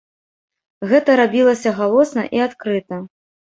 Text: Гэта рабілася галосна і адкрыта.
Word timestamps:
Гэта 0.91 1.17
рабілася 1.21 1.75
галосна 1.81 2.27
і 2.39 2.43
адкрыта. 2.49 3.03